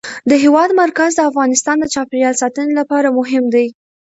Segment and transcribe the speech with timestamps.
[0.29, 3.67] د هېواد مرکز د افغانستان د چاپیریال ساتنې لپاره مهم دي.